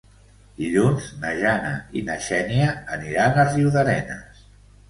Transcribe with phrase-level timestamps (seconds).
[0.61, 4.43] Dilluns na Jana i na Xènia aniran a Riudarenes.